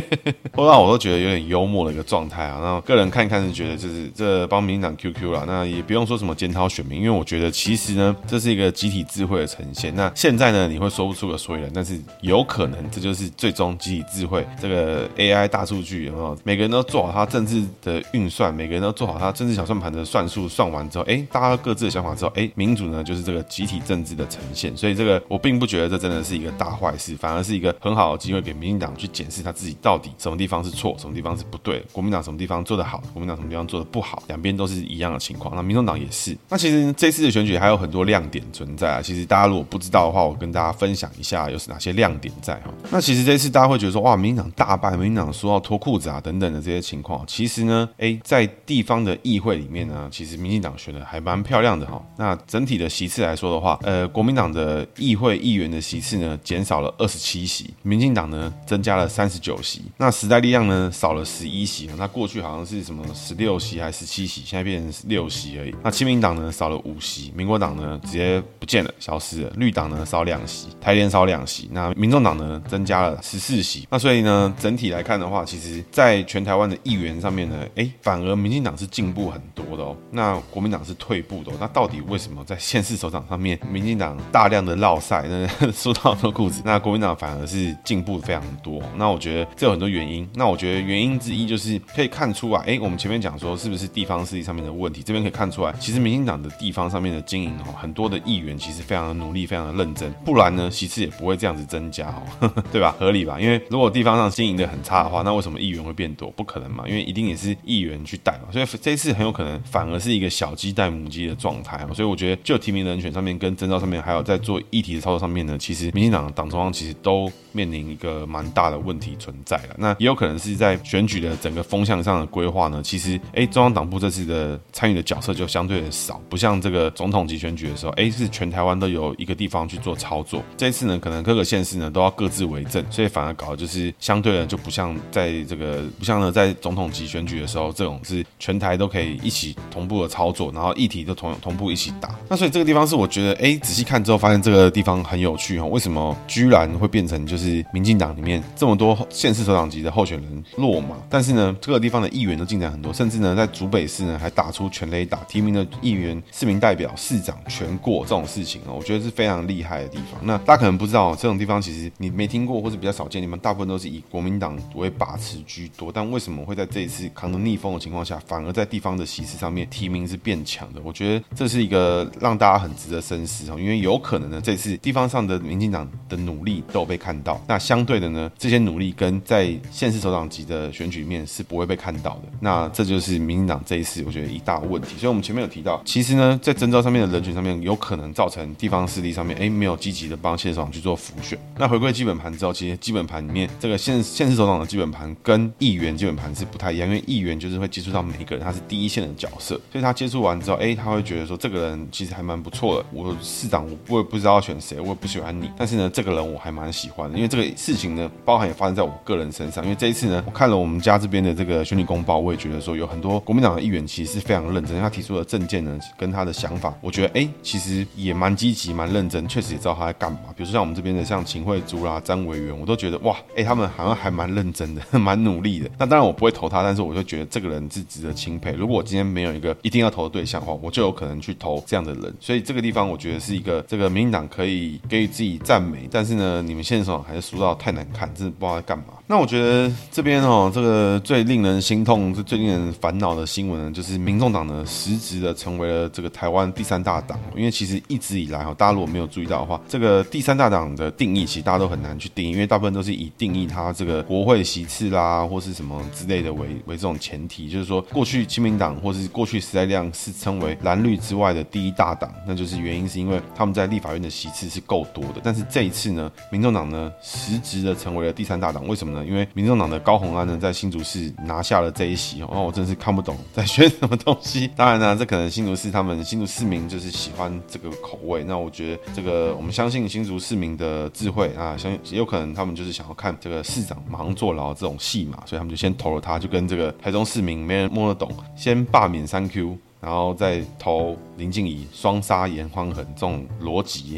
[0.52, 2.60] 脱到我都觉得有点幽默的一个状态啊。
[2.62, 9.94] 那个人看一看是觉得就是这帮民进党 QQ 了，那也不用说什么检讨选民，因为我觉得其实呢，这是一个集体智慧的呈现。
[9.94, 14.46] 那现在呢，你会说不出个所以然，但是有可能这就是最终集体智慧。
[14.60, 16.36] 这个 AI 大数据有没有？
[16.44, 24.76] 每个人都做好他政治的运算，每个人都做好他政治小算盘的算术，算完之后，哎，大家各自的想法之后，哎，民主呢就是这个集体政治的呈现。
[24.76, 31.82] 所以这个我并不觉得这真的是一个大坏事，反而是一个很好的机会给民进党去检视他自己到底什么地方是错，什么地方是不对。
[31.90, 35.56] 国民党什么地方做得好，国民党什么地方做得不好，两边都是一样的情况。
[35.56, 36.36] 那民众党也是。
[36.48, 39.00] 那其实这次的选举还有很多亮点存在啊。
[39.00, 42.72] 其实大家如果不知道的话，我跟大家分享一下有哪些亮点在哈。
[42.90, 52.02] 那其实这次大家会觉得说，哇，民进党大败，民进党说要脱裤子啊等等的这些情况，其实呢，哎，在地方的议会里面呢，其实民进党选的还蛮漂亮的哈。
[52.16, 59.82] 那整体的席次来说的话，呃，国民党的议会议员的席次呢减少了二十七席，民进党呢增加了三十九席。
[59.96, 65.74] 那时代力量呢少了十一席，那过去好像是什么十六席还是十七席，现在变成六席而已。
[65.82, 69.52] 那亲民党呢少了五席，民国党呢直接不见了，消失了。
[69.56, 71.68] 绿党呢少两席，台联少两席。
[71.72, 73.86] 那民众党呢增加了十四席。
[73.90, 79.96] 那所以呢，整体来看的话，其实在全台湾的议员上面呢，哎，反而民进党是进步很多的哦。
[80.10, 81.52] 那国民党是退退步的。
[81.60, 88.82] 那到底为什么在县市首长上面，民进党大量的落赛，那 输到脱裤子，那国民党反而是进步非常多？
[88.96, 90.26] 那我觉得这有很多原因。
[90.34, 102.08] 那我觉得原因之一就是可以看出啊，哎，我们前面讲说是不是地方势力上面的问题，这边可以看出来，其实民进党的地方上面的经营哦，很多的议员其实非常的努力，非常的认真，不然呢，其次也不会这样子增加
[102.40, 102.94] 哦， 对吧？
[102.98, 103.38] 合理吧？
[103.38, 106.30] 因为如果地方上经营的很差的话，那为什么议员会变多？
[106.30, 111.86] 不可能嘛，因为一定也是议员去带嘛，所以这次很有可能反而是一个小鸡带母鸡的状态。
[111.94, 119.74] 所以我觉得，就提名人选上面、跟征召上面，还有在做议题的操作上面呢，其实民进党党中央其实都面临一个蛮大的问题存在了。
[119.78, 130.42] 那也有可能是在选举的整个风向上的规划呢，其实哎，中央党部这次的参与的角色就相对的少，不像这个总统级选举的时候，哎，是全台湾都有一个地方去做操作。
[130.56, 142.14] 这次呢，可能各个县市呢都要各自为政，所以反而搞的就是相对的就不像在这个不像呢在总统级选举的时候，这种是全台都可以一起同步的操作，然后议题都同同步一起打。
[142.28, 160.20] 那所以这个地方是我觉得哎，仔细看之后发现这个地方很有趣哈，为什么居然会变成就是民进党里面这么多县市首长级的候选人落马，但是呢这个地方的议员都进展很多，甚至呢在竹北市呢还打出全垒打，提名的议员、市民代表、市长全过这种事情啊，我觉得是非常厉害的地方。
[160.22, 165.90] 那大家可能不知道，这种地方其实你没听过或者比较少见，你们大部分都是以国民党为把持居多。
[165.92, 170.81] 但为什么会在这一次扛着逆风的情况下，反而在地方的席次上面提名是变强的？
[170.84, 182.22] 我觉得这是一个让大家很值得深思哦，因为有可能呢，这次地方上的民进党的努力都有被看到，那相对的呢，这些努力跟在县市首长级的选举面是不会被看到的。
[182.40, 184.96] 那这就是民进党这一次我觉得一大问题。
[184.98, 191.38] 所以我们前面有提到，其实呢，在征召上面的人群上面，有可能造成地方势力上面哎没有积极的帮县市首长去做辅选。
[191.58, 202.86] 那回归基本盘之后，其实基本盘里面这个县县市首长的基本盘跟议员基本盘是不太一样，因为议员就是会接触到每一个人，他是第一线的角色，所以他接触完之后，哎，他会觉得说这个人其实还蛮不错的。
[202.92, 209.64] 我市长我我也不知道选谁，我也不喜欢你，但是呢，这个人我还蛮喜欢的，因为这个事情呢，包含也发生在我个人身上。
[209.64, 220.18] 因为这一次呢，我看了我们家这边的这个选举公报，我也觉得说有很多国民党的议员其实是非常认真，他提出的政见呢，跟他的想法，我觉得哎、其实也蛮积极、蛮认真，确实也知道他在干嘛。
[220.36, 225.68] 比如说像我们这边的像秦慧珠啦、詹委员，我都觉得哇，哎、他们好像还蛮认真的， 蛮努力的。
[225.76, 228.52] 那当然我不会投他，但是我就觉得这个人是值得钦佩。
[228.52, 232.14] 如果我今天没有一个一定要投的对象的话，我就有可能去投这样的人。
[232.20, 238.84] 所以这个地方我觉得是一个这个民进党可以给予自己赞美，但是呢，你们现在手还是输到太难看，真的不知道在干嘛。
[239.12, 247.20] 那我觉得这边哦，这个最令人心痛、是最令人烦恼的新闻呢，就是民众党呢，实质的成为了这个台湾第三大党。
[247.36, 265.20] 因为其实一直以来哈，大家如果没有注意到的话，这个第三大党的定义，其实大家都很难去定义，因为大部分都是以定义它这个国会席次啦，或是什么之类的为为这种前提，就是说过去亲民党或是过去时代量是称为蓝绿之外的第一大党，那就是原因是因为他们在立法院的席次是够多的。
[265.22, 269.01] 但是这一次呢，民众党呢，实质的成为了第三大党，为什么呢？
[269.04, 274.50] 因为民众党的高虹安呢，在新竹市拿下了这一席哦，我真是看不懂在选什么东西。
[274.56, 278.24] 当然呢，这可能新竹市他们新竹市民就是喜欢这个口味。
[278.24, 289.56] 那我觉得这个我们相信新竹市民的智慧啊，相信也有可能他们就是想要看这个市长忙坐牢这种戏嘛，所以他们就先投了他，就跟这个台中市民没人摸得懂，先罢免三 Q。
[289.82, 293.96] 然后再投林静怡，双杀颜宽恒这种逻辑，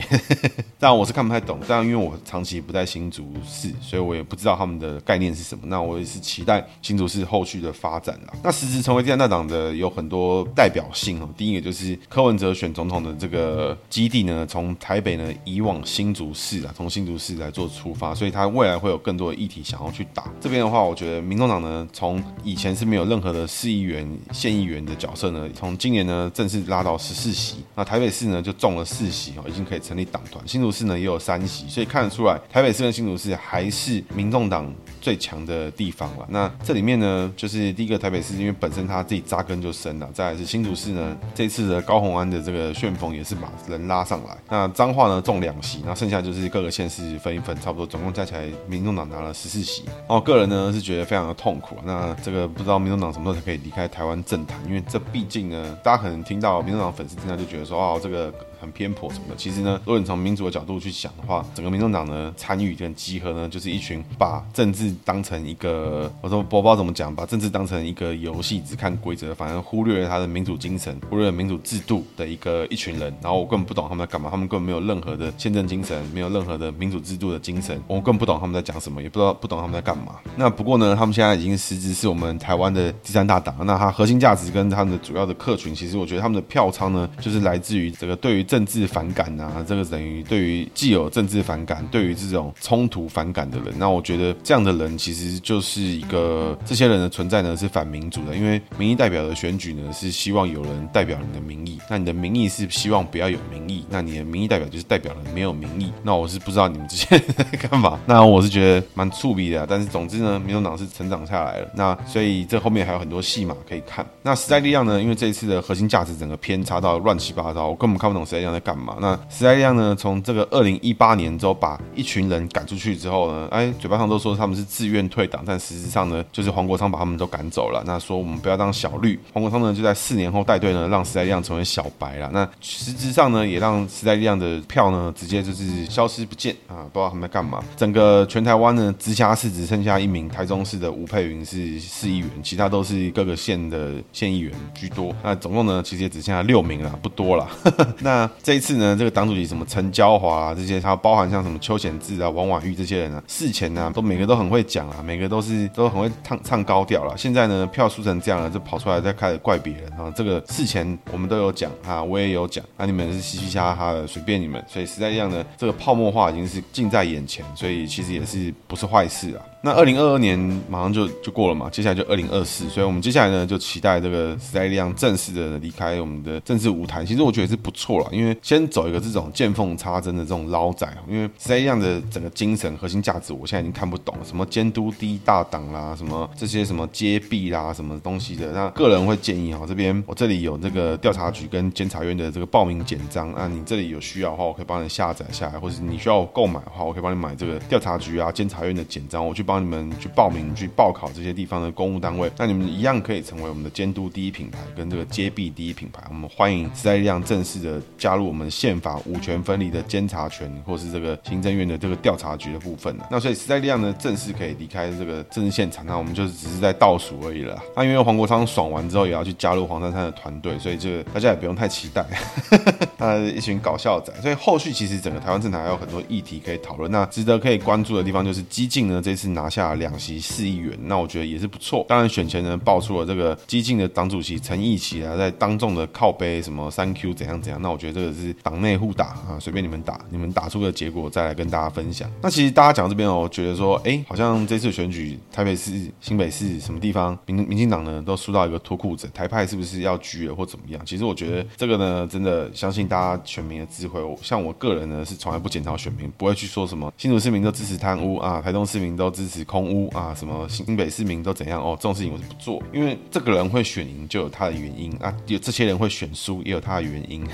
[0.78, 1.58] 当然我是看不太懂。
[1.66, 5.64] 但因为我长期不在新竹市，所以我也不知道他们的概念是什么。
[5.66, 8.34] 那我也是期待新竹市后续的发展啦。
[8.42, 11.26] 那实质成为第三大党的有很多代表性哦。
[11.34, 20.30] 第一个就是柯文哲选总统的这个基地呢，从台北呢移往新竹市啊，从新竹市来做出发，所以他未来会有更多的议题想要去打。
[20.42, 30.46] 这边的话，我觉得民众党呢，从以前是没有任何的市议员、县议员的角色呢，从今年呢，正式拉到市四席，那台北市呢就中了四席哦，已经可以成立党团。
[30.46, 34.70] 新竹市呢也有三席，所以看得出来，台北市跟新竹市还是民众党
[35.04, 36.24] 最强的地方了。
[36.30, 44.38] 那这里面呢，就是第一个台北市，因为本身他自己扎根就深了；再来是新竹市呢，这次的高虹安的这个旋风也是把人拉上来。
[44.48, 49.82] 那彰化呢中两席，那剩下就是各个县市分一分，差不多总共加起来，民众党拿了十四席。
[50.06, 51.76] 哦，个人呢是觉得非常的痛苦。
[51.84, 56.04] 那这个不知道民众党什么时候才可以离开台湾政坛，因为这毕竟呢，大家。
[56.04, 58.30] 可能听到民众党粉丝听到就觉得说，哦，这个。
[58.64, 73.14] 很偏颇什么的，其实呢，如果你从民主的角度去想的话，整个民众党呢参与跟集合呢，就是一群把政治当成一个，我说我不知道怎么讲，把政治当成一个游戏，只看规则，反而忽略了他的民主精神，忽略了民主制度的一个一群人。
[73.22, 80.16] 然后我根本不懂他们在干嘛，他们根本没有任何的宪政精神，没有任何的民主制度的精神，我更不懂他们在讲什么，也不知道不懂他们在干嘛。
[80.36, 89.24] 那不过呢，他们现在已经实质是我们台湾的第三大党，那它核心价值跟他们的主要的客群，其实我觉得他们的票仓呢，就是来自于这个对于政治反感。
[89.40, 114.06] 啊，这个等于对于既有政治反感，对于这种冲突反感的人，那我觉得这样的人其实就是一个这些人的存在呢是反民主的，因为民意代表的选举呢是希望有人代表你的民意，那你的民意是希望不要有民意，那你的民意代表就是代表了没有民意，那我是不知道你们这些人在干嘛，那我是觉得蛮触鼻的，但是总之呢，民众党是成长下来了，那所以这后面还有很多戏码可以看。
[114.22, 118.96] 那时代力量呢，因为这一次的核心价值整个偏差到乱七八糟，我根本看不懂谁在干嘛。
[119.00, 127.82] 那时代力量呢，从这个二零一八年之后把一群人赶出去之后呢，哎，嘴巴上都说他们是自愿退党，但实质上呢，就是黄国昌把他们都赶走了。
[127.86, 132.30] 那说我们不要当小绿，黄国昌呢就在四年后带队呢，让时代力量成为小白了。
[132.32, 137.62] 那实质上呢，也让时代力量的票呢直接就是消失不见啊，不知道他们在干嘛。
[137.76, 145.14] 整个全台湾呢，直辖市只剩下一名台中市的吴佩云是市议员，其他都是各个县的县议员居多。
[145.22, 147.48] 那总共呢，其实也只剩下六名了，不多了。
[148.00, 149.44] 那这一次呢，这个党主席。
[149.44, 157.14] 什么陈娇华啊，这些，还有包含像什么邱显志啊、王婉玉这些人啊，事前呢、啊、都每个都很会讲啊，每个都是都很会唱唱高调了。
[157.14, 160.10] 现在呢票输成这样了，就跑出来再开始怪别人啊。
[160.16, 164.64] 这个事前我们都有讲啊，我也有讲，那、啊、你们是嘻嘻哈哈的，随便你们。
[164.66, 169.44] 所以实在这样呢，这个泡沫化已经是近在眼前，所以其实也是不是坏事啊。
[169.60, 177.04] 那二零二二年马上就就过了嘛，接下来就二零二四，所以我们接下来呢就期待这个时代力量正式的离开我们的政治舞台。
[177.04, 188.52] 其实我觉得是不错了，因为先走一个这种见缝插针的这种捞仔，因为时代力量的整个精神核心价值，我现在已经看不懂了，什么监督第一大党啦，什么这些什么揭弊啦，什么东西的。
[188.52, 199.64] 那个人会建议哈，这边我这里有这个调查局跟监察院的这个报名简章啊，你这里有需要的话，我可以帮你下载下来，或者你需要购买的话，我可以帮你买这个调查局啊、监察院的简章，我去帮。
[199.64, 206.02] 你们去报名、去报考这些地方的公务单位，那你们一样可以成为我们的监督第一品牌跟这个揭弊第一品牌。
[206.10, 212.94] 我们欢迎时代力量正式的 加入我们宪法五权分离的监察权，或是这个行政院的这个调查局的部分。
[213.10, 217.58] 那所以时代力量呢，正式可以离开这个政治现场，那我们就只是在倒数而已了。
[217.74, 222.04] 那因为黄国昌爽完之后也要去加入黄珊珊的团队，所以这个大家也不用太期待。
[222.98, 226.90] 他一群搞笑仔，所以后续其实整个台湾政坛还有很多议题可以讨论。
[226.90, 231.86] 那值得可以关注的地方就是激进呢，这次拿下两席四议员，那我觉得也是不错。
[231.88, 242.10] 当然选前呢爆出了这个激进的党主席陈义起啊，在当众的靠背什么三 Q 怎样怎样，那我觉得这个是党内互打啊，随便你们打，你们打出个结果再来跟大家分享。
[242.20, 250.84] 那其实大家讲这边哦，我觉得说，哎、好像这次选举台北市、新北市什么地方民民进党呢都输到一个脱裤子，台派是不是要拘了或怎么样？
[250.84, 253.94] 其实我觉得这个呢，真的相信大家选民的智慧。
[254.20, 267.24] 像我个人呢，是从来不检讨选民，不会去说什么新竹市民都支持贪污啊，台东市民都支持空污啊，什么新北市民都怎样哦，这种事情我是不做，因为这个人会选赢就有他的原因啊，有这些人会选输也有他的原因。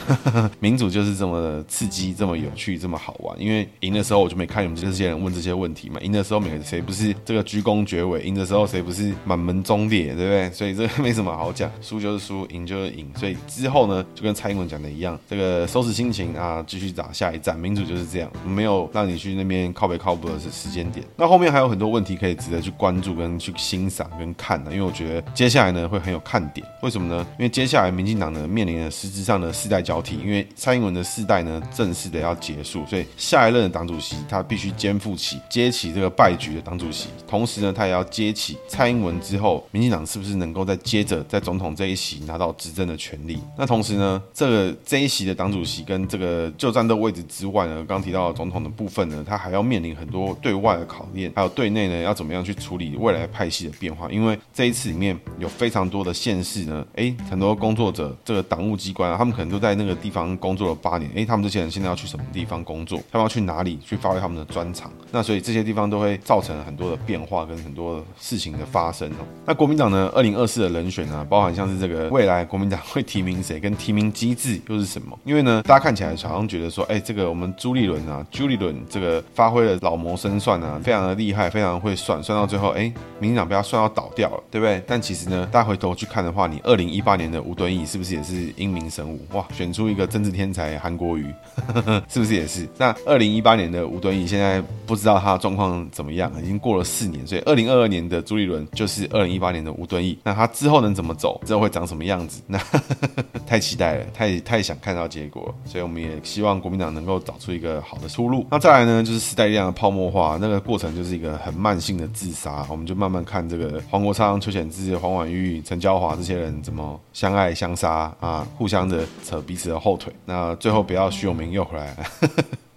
[0.58, 3.40] 民主就是这么刺激，这么有趣，这么好玩。
[3.40, 10.50] 因为赢的时候我就没看你们这些人问这些问题嘛，赢的时候每个谁不是这个鞠躬绝尾，赢的时候谁不是满门忠烈，对不对？
[10.50, 13.10] 所以这个没什么好讲，输就是输，赢就是赢。
[13.14, 17.58] 所以之后呢，就跟蔡英文讲的一样，这个收拾心情啊，继续打下一站。
[17.58, 21.04] 民主就是这样，没有让你去那边靠北靠北的时间点。
[21.16, 26.66] 那后面还有很多问题可以值得去关注跟去欣赏跟看的，因为我觉得接下来呢会很有看点。
[26.82, 27.26] 为什么呢？
[27.38, 43.38] 因为接下来民进党呢面临了实质上的世代交替，因为蔡英文的世代呢正式的要结束，所以下一任的党主席他必须肩负起接起这个败局的党主席，同时呢他也要接起蔡英文之后，民进党是不是能够再接着在总统这一席拿到执政的权利？
[43.56, 54.10] 那同时呢，这个这一席的党主席跟这个就战斗位置之外呢，刚提到总统的部分呢，他还要面临很多对外的考验，还有对内呢要怎么样去处理未来派系的变化？
[54.10, 62.98] 因为这一次里面有非常多的县市呢，诶，很多工作者这个党务机关啊，他们可能都在那个地方工作了八年，诶，他们这些人现在要去什么地方工作？
[63.10, 64.90] 他们要去哪里去发挥他们的专长？
[65.10, 69.26] 那所以这些地方都会造成很多的变化跟很多事情的发生哦。
[69.46, 75.18] 那国民党呢，二零二四的人选呢，包含像是这个未来国民党会提名谁，跟提名机制又是什么？
[75.24, 84.82] 因为呢，大家看起来好像觉得说，哎，这个我们朱立伦啊，朱立伦这个发挥了老谋深算啊，非常的厉害，非常会算，算到最后，哎，民进党被他算到倒掉了，对不对？
[84.86, 89.20] 但其实呢，大家回头去看的话，你二零一八年的吴敦义是不是也是英明神武？
[89.32, 91.26] 哇，选出一个真治天才韩国瑜，
[92.08, 92.68] 是不是也是？
[92.78, 100.18] 那二零一八年的吴敦义现在不知道他状况怎么样，已经过了四年，所以二零二二年的朱立伦就是二零一八年的吴敦义。
[100.22, 101.40] 那他之后能怎么走？
[101.46, 102.40] 之后会长什么样子？
[102.46, 102.58] 那
[103.46, 108.46] 太期待了，太太想看到结果，所以我们也希望国民党能够找出一个好的出路。
[108.50, 112.66] 那再来呢，就是时代力量的泡沫化，那个过程就是一个很慢性的自杀。
[112.70, 122.04] 我们就慢慢看这个黄国昌、邱显智、黄婉玉、陈椒华这些人怎么相爱相杀啊，互相的扯彼此的后那最后不要徐永明又回来了。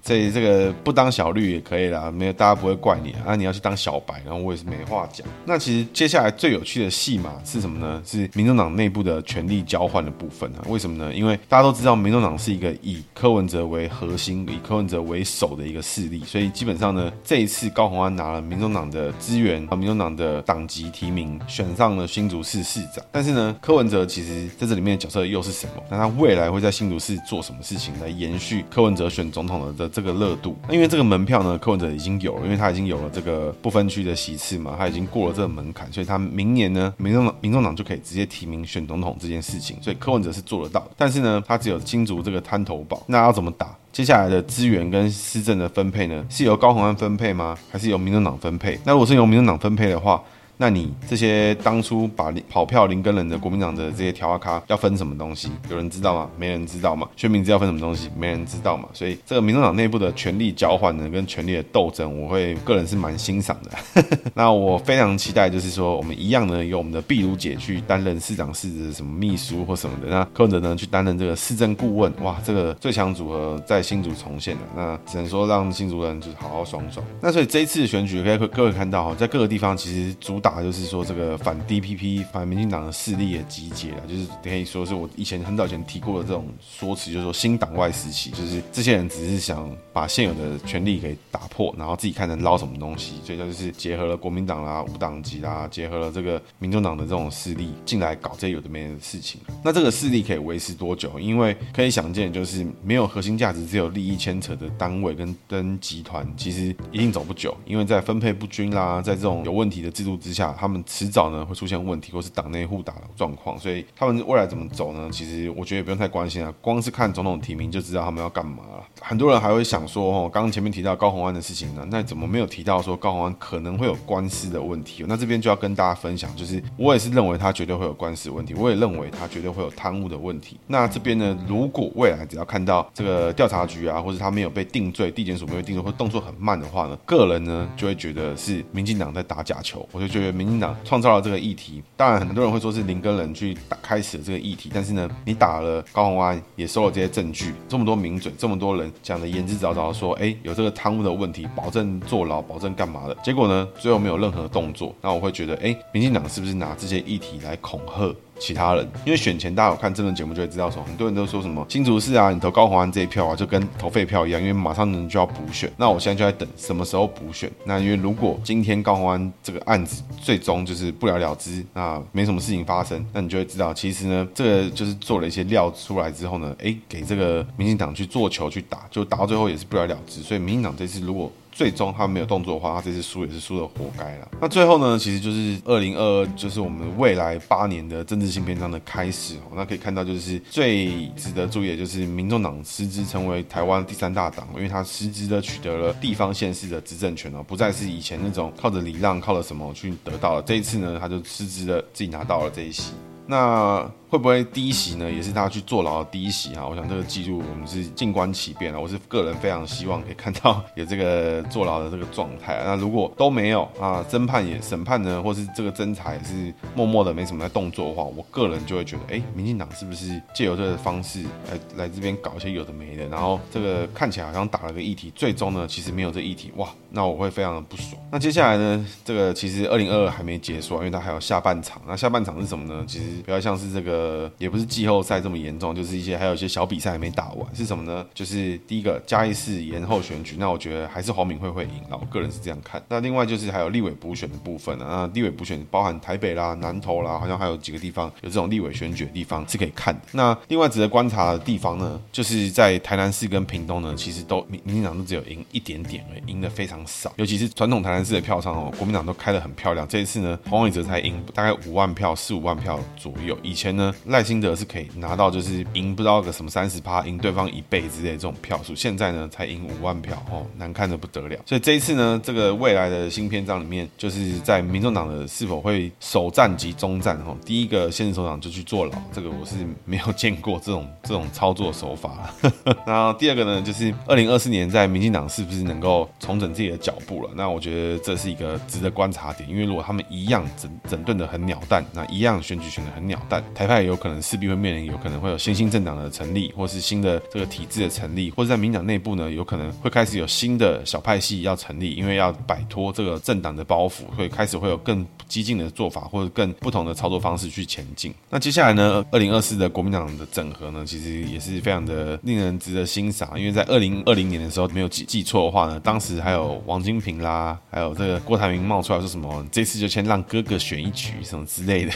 [0.06, 3.36] 所以这个不当小绿也可以啦，没有大家不会怪你啊。
[3.38, 5.26] 你要去当小白，然后我也是没话讲。
[5.46, 8.02] 那其实接下来最有趣的戏码是什么呢？
[8.06, 10.60] 是民众党内部的权力交换的部分啊。
[10.68, 11.14] 为什么呢？
[11.14, 23.04] 因为大家都知道，民众党是一个以柯文哲为核心、以柯文哲为首的一个势力，所以基本上呢，这一次高虹安拿了民众党的资源和民众党的党籍提名，选上了新竹市市长。
[23.10, 25.84] 但是呢，柯文哲其实在这里面的角色又是什么？
[25.90, 29.93] 那他未来会在新竹市做什么事情来延续柯文哲选总统的的？
[29.94, 40.86] 这个热度，因为这个门票呢，柯文哲已经有了，因为他已经有了这个不分区的席次嘛，他已经过了这个门槛，所以他明年呢，民众党民众党就可以直接提名选总统这件事情，所以柯文哲是做得到。
[40.98, 43.76] 但是呢，他只有新竹这个滩头堡，那要怎么打？
[43.92, 47.56] 接下来的资源跟施政的分配呢，是由高虹安分配吗？
[47.72, 48.80] 还是由民众党分配？
[48.84, 50.20] 那如果是由民众党分配的话，
[50.58, 55.52] 那你这些当初把跑票林耕仁的国民党的这些条啊咖要分什么东西？
[55.70, 56.30] 有人知道吗？
[56.38, 57.08] 没人知道嘛。
[57.16, 58.10] 薛明之要分什么东西？
[58.18, 58.88] 没人知道嘛。
[58.94, 64.02] 所以这个民众党内部的权力交换呢，跟权力的斗争，我会个人是蛮欣赏的。
[64.34, 72.14] 那我非常期待，就是说我们一样呢，由我们的碧如姐去担任市长室的什么秘书或什么的，那柯文哲呢去担任这个市政顾问。
[72.22, 74.62] 哇，这个最强组合在新竹重现了。
[74.76, 77.06] 那只能说让新竹人就是好好爽爽。
[77.22, 99.40] 那所以这一次的选举，可以各位看到哈，在各个地方其实主打就是说，这个反 DPP、反民进党的势力也集结了，就是可以说是我以前很早以前提过的这种说辞，就是说新党外时期，就是这些人只是想把现有的权力给打破，然后自己看能捞什么东西，所以就是结合了国民党啦、无党籍啦，结合了这个民众党的这种势力进来搞这些有的没的事情。
[99.64, 101.18] 那这个势力可以维持多久？
[101.18, 113.58] 因为可以想见，就是没有核心价值、只有利益牵扯的单位跟跟集团，其实一定走不久，因为在分配不均啦，在这种有问题的制度之下，他们迟早呢会出现问题，或是党内互打的状况。
[113.60, 115.10] 所以他们未来怎么走呢？
[115.12, 118.84] 其实我觉得也不用太关心啊，光是看总统提名就知道他们要干嘛了。
[119.02, 125.04] 很多人还会想说，哦，刚刚前面提到高虹安的事情呢，那怎么没有提到说高虹安可能会有官司的问题？
[125.08, 130.58] 那这边就要跟大家分享，就是我也是认为他绝对会有官司问题，我也认为他绝对会有贪污的问题。
[130.68, 139.88] 那这边呢，如果未来只要看到这个调查局啊，或者他没有被定罪，地检署没有定罪，或动作很慢的话呢，个人呢就会觉得是民进党在打假球。
[139.92, 158.16] 我就觉得民进党创造了这个议题，当然很多人会说是林根人去打开始了这个议题，但是呢，你打了高宏安，也收了这些证据，这么多名嘴，这么多人讲的言之凿凿，说哎有这个贪污的问题，保证坐牢，保证干嘛的，结果呢，最后没有任何动作，那我会觉得哎，民进党是不是拿这些议题来恐吓？
[158.40, 165.72] 其他人，因为选前大家有看政论节目就会知道，说很多人都说什么新竹市啊，你投高虹安这一票啊，就跟投废票一样，因为马上呢就要补选。
[165.78, 167.52] 那我现在就在等什么时候补选。
[167.66, 180.22] 那因为如果今天高虹安这个案子最终就是不了了之，那没什么事情发生，那你就会知道，其实呢，这个就是做了一些料出来之后呢，哎，给这个民进党去做球去打，就打到最后也是不了了之。
[180.22, 184.32] 所以民进党这次如果最终他没有动作的话，他这次输也是输的活该了。
[184.42, 189.36] 那最后呢，其实就是二零二二，就是我们未来八年的政治新篇章的开始。
[189.56, 200.42] 那可以看到，就是最值得注意的就是民众党实质成为台湾第三大党，因为他实质的取得了地方县市的执政权哦，不再是以前那种靠着礼让、靠着什么去得到了。
[200.42, 202.92] 这一次呢，他就实质的自己拿到了这一席。
[203.26, 205.12] 那会不会第一席呢？
[205.12, 206.68] 也是他去坐牢的第一席哈？
[206.68, 208.80] 我想这个记录我们是静观其变了。
[208.80, 212.62] 我是个人非常希望可以看到 有这个坐牢的这个状态。
[212.64, 223.08] 那如果都没有啊，侦判也审判呢，或是这个侦查也是默默的没什么在动作的话，我个人就会觉得，哎，民进党是不是借由这个方式来来这边搞一些有的没的？
[223.08, 228.00] 然后这个看起来好像打了个议题，最终呢其实没有这议题，哇，那我会非常的不爽。
[228.12, 231.82] 那接下来呢，这个其实二零二二还没结束啊，因为它还有下半场。
[231.88, 232.86] 那下半场是什么呢？
[232.88, 233.06] 其实。
[233.24, 238.06] 比较像是这个，呃也不是季后赛这么严重，就是一些还有一些小比赛还没打完，是什么呢？
[238.14, 242.82] 就是第一个嘉义市延后选举，那我觉得还是黄敏惠会赢，那我个人是这样看。
[242.90, 250.02] 那另外就是还有立委补选的部分啊，那立委补选包含台北啦、南投啦，好像还有几个地方有这种立委选举的地方是可以看的。
[250.12, 259.88] 那另外值得观察的地方呢，就是在台南市跟屏东呢，其实都民民进党都只有赢一点点而已，赢的非常少，尤其是传统台南市的票仓哦，国民党都开得很漂亮。
[259.88, 263.38] 这一次呢，黄伟哲才赢大概五万票，四五万票左右。
[263.44, 271.38] 以前呢，赖清德是可以拿到就是赢不知道个什么三十趴，赢对方一倍之类这种票数，现在呢才赢五万票哦，难看的不得了。
[271.46, 282.34] 所以这一次呢，这个未来的新篇章里面，就是在民众党的是否会首战及终战哦，第一个县市首长就去坐牢，这个我是没有见过这种这种操作手法。
[282.86, 287.30] 然后第二个呢，就是二零二四年在民进党是不是能够重整自己的脚步了？
[287.36, 293.44] 那我觉得这是一个值得观察点，因为如果他们一样整整顿的很鸟蛋，那一样选举选的很鸟蛋。
[293.54, 308.14] 台派有可能势必会面临，有可能会有新兴政党的成立，或是新的这个体制的成立，或者在民党内部呢，有可能会开始有新的小派系要成立，因为要摆脱这个政党的包袱，会开始会有更激进的做法，或者更不同的操作方式去前进。
[308.30, 321.92] 那接下来呢，二零二四的国民党的整合呢，其实也是非常的令人值得欣赏，因为在二零二零年的时候，没有记记错的话呢，当时还有王金平啦，还有这个郭台铭冒出来说什么，这次就先让哥哥选一局什么之类的，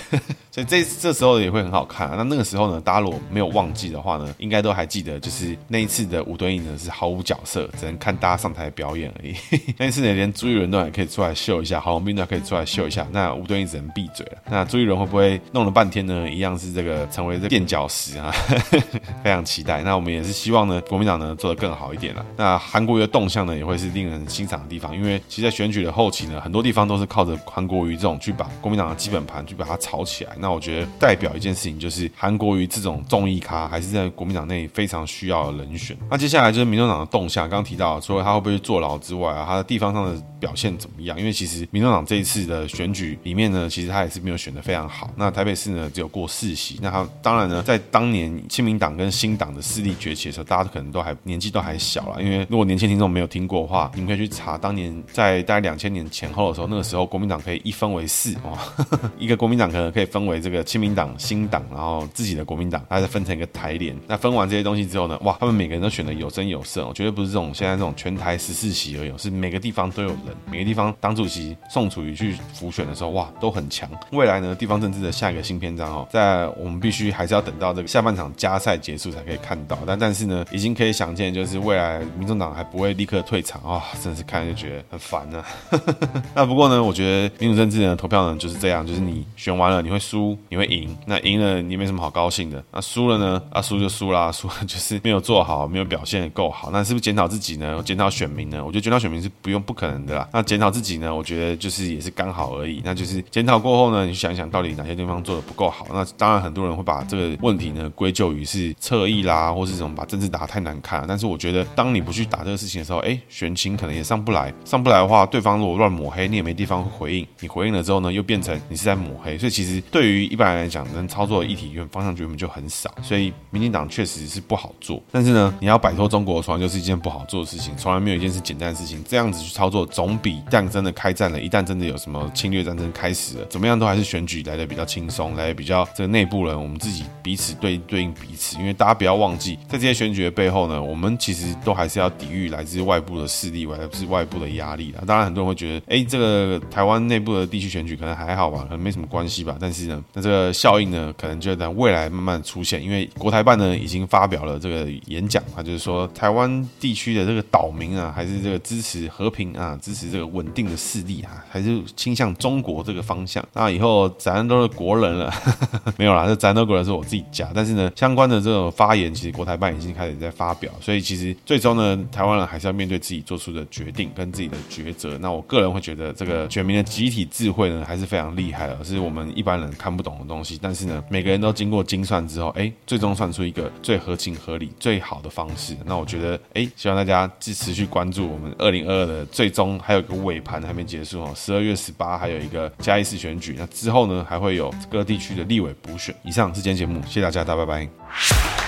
[0.58, 1.38] 所以这这时候。
[1.38, 2.10] 也会很好看。
[2.18, 9.36] 那那个时候呢，大家如果没有忘记的话呢，应该都还记得，就是那一次的吴敦义呢是毫无角色，只能看大家上台表演而已。
[9.78, 14.38] 那一次呢，连朱一伦都还可以出来秀一下，郝龙斌都还可以出来秀一下，那吴敦义只能闭嘴了。
[14.50, 16.28] 那朱一伦会不会弄了半天呢？
[16.28, 18.32] 一样是这个成为这垫脚石啊，
[19.24, 19.84] 非常期待。
[19.84, 22.26] 那我们也是希望呢，国民党呢做得更好一点了。
[22.36, 30.32] 那韩国瑜的动向呢，也会是令人欣赏的地方，因为其实在选举的后期呢，很多地方都是靠着韩国瑜这种去把国民党的基本盘去把它炒起来。
[30.40, 32.10] 那那我觉得代表一件事情就是。
[32.16, 35.96] 韩国瑜这种综艺咖，还是在国民党内非常需要的人选。
[36.10, 41.20] 那接下来就是民众党的动向，刚刚提到，除了他会不会坐牢之外啊，他的地方上的表现怎么样？
[41.20, 45.10] 因为其实民众党这一次的选举里面呢，其实他也是没有选的非常好。
[45.16, 46.80] 那台北市呢，只有过四席。
[46.82, 52.24] 那他当然呢，在当年亲民党跟新党的势力崛起的时候，大家可能都还年纪都还小了。
[52.24, 58.58] 因为如果年轻听众没有听过的话，你们可以去查当年在大概两千年前后的时候，那个时候国民党可以一分为四哦，
[59.20, 63.96] 一个国民党可能可以分为这个亲民党、新党，然后自己的国民党，它再分成一个台联。
[64.08, 73.90] 那分完这些东西之后呢，哇，他们每个人都选的有声有色，我绝对不是这种现在这种全台十四席而已，是每个地方都有人，每个地方党主席宋楚瑜去辅选的时候，哇，都很强。
[74.12, 79.78] 未来呢，地方政治的下一个新篇章哦，在我们必须还是要等到这个下半场加赛结束才可以看到。
[79.86, 85.46] 但但是呢，已经可以想见，就是未来民众党还不会立刻退场啊，真是看就觉得很烦啊。
[86.34, 97.82] 那不过呢，我觉得民主政治呢，投票呢就是这样，就是你选完了你会输， 你会赢，那赢了你没什么好高兴的，那输了呢，啊输就输啦， 输了就是没有做好，没有表现够好，那是不是检讨自己呢？
[97.86, 98.64] 检讨选民呢？
[98.66, 100.28] 我觉得检讨选民是不用不可能的啦。
[100.34, 101.14] 那检讨自己呢？
[101.14, 102.82] 我觉得就是也是刚好而已。
[102.84, 105.86] 那就是检讨过后呢，你想一想到底哪些地方做的不够好？
[105.94, 111.04] 那当然很多人会把这个问题呢归咎于是侧翼啦，或是什么把政治打得太难看。
[111.08, 114.54] 但是我觉得，当你不去打这个事情的时候，哎，选情可能也上不来。
[114.66, 117.28] 上不来的话，对方如果乱抹黑，你也没地方回应。
[117.40, 119.38] 你回应了之后呢，又变成你是在抹黑。
[119.38, 122.90] 所以其实对对于一般人来讲，能操作的议题原方向原本就很少。
[123.04, 125.04] 所以民进党确实是不好做。
[125.12, 127.76] 但是呢，你要摆脱中国，从来就是一件不好做的事情。
[127.76, 129.04] 从来没有一件事简单的事情。
[129.06, 138.58] 这样子去操作，总比一旦真的开战了，一旦真的有什么侵略战争开始了，怎么样都还是选举来的比较轻松，来的比较这个内部人，我们自己彼此对对应彼此。
[138.60, 145.04] 因为大家不要忘记，在这些选举的背后呢，我们其实都还是要抵御来自外部的势力，来自外部的压力的。
[145.06, 149.58] 当然，很多人会觉得，哎，这个台湾内部的地区选举可能还好吧，可能没什么关系吧。
[149.60, 152.84] 但是呢，那这个效应呢，可能就在未来慢慢出现。
[152.84, 163.46] 因为国台办呢已经发表了这个演讲，他就是说，台湾地区的这个岛民啊，还是这个支持和平啊，支持这个稳定的势力啊，还是倾向中国这个方向。
[163.54, 165.34] 那以后咱都是国人了，
[165.98, 167.50] 没有啦，这咱都国人是我自己家。
[167.54, 170.72] 但是呢，相关的这种发言，其实国台办已经开始在发表。
[170.82, 175.18] 所以其实最终呢，台湾人还是要面对自己做出的决定跟自己的抉择。
[175.20, 180.60] 那我个人会觉得，这个选民的集体智慧呢，还是非常厉害的，是我们一般人看看不懂的东西。
[180.62, 185.76] 但是呢，每个人都经过精算之后，哎，最终算出一个最合情合理、最好的方式。
[185.86, 196.14] 那我觉得，哎，希望大家持续关注我们二零二二的最终还有一个尾盘还没结束哦，十二月十八还有一个嘉义市选举，那之后呢，还会有各地区的立委补选。
[196.26, 198.67] 以上是今天节目，谢谢大家，大家拜拜。